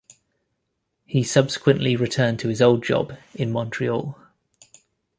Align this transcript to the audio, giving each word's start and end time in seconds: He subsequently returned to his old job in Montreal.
He 1.05 1.21
subsequently 1.21 1.95
returned 1.95 2.39
to 2.39 2.47
his 2.47 2.59
old 2.59 2.83
job 2.83 3.15
in 3.35 3.51
Montreal. 3.51 4.19